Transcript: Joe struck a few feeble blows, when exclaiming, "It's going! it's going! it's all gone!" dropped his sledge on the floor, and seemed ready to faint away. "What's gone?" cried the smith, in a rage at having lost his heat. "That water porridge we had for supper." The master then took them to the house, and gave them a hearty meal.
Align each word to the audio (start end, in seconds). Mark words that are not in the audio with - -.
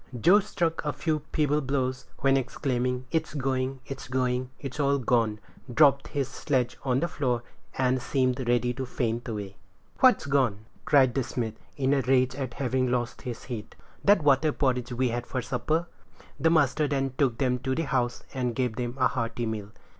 Joe 0.19 0.39
struck 0.39 0.83
a 0.83 0.93
few 0.93 1.21
feeble 1.31 1.61
blows, 1.61 2.07
when 2.21 2.35
exclaiming, 2.35 3.05
"It's 3.11 3.35
going! 3.35 3.81
it's 3.85 4.07
going! 4.07 4.49
it's 4.59 4.79
all 4.79 4.97
gone!" 4.97 5.39
dropped 5.71 6.07
his 6.07 6.27
sledge 6.27 6.75
on 6.83 7.01
the 7.01 7.07
floor, 7.07 7.43
and 7.77 8.01
seemed 8.01 8.49
ready 8.49 8.73
to 8.73 8.85
faint 8.87 9.27
away. 9.29 9.57
"What's 9.99 10.25
gone?" 10.25 10.65
cried 10.85 11.13
the 11.13 11.21
smith, 11.23 11.53
in 11.77 11.93
a 11.93 12.01
rage 12.01 12.33
at 12.33 12.55
having 12.55 12.89
lost 12.89 13.21
his 13.21 13.43
heat. 13.43 13.75
"That 14.03 14.23
water 14.23 14.51
porridge 14.51 14.91
we 14.91 15.09
had 15.09 15.27
for 15.27 15.39
supper." 15.39 15.85
The 16.39 16.49
master 16.49 16.87
then 16.87 17.13
took 17.19 17.37
them 17.37 17.59
to 17.59 17.75
the 17.75 17.83
house, 17.83 18.23
and 18.33 18.55
gave 18.55 18.77
them 18.77 18.97
a 18.99 19.07
hearty 19.07 19.45
meal. 19.45 19.69